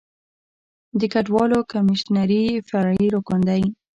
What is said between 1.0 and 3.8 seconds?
کډوالو کمیشنري فرعي رکن دی.